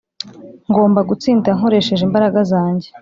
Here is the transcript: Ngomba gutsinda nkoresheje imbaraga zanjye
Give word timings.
Ngomba 0.69 0.99
gutsinda 1.09 1.49
nkoresheje 1.57 2.03
imbaraga 2.07 2.39
zanjye 2.51 2.87